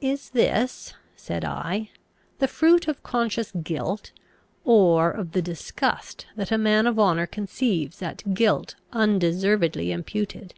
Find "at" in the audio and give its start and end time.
8.00-8.32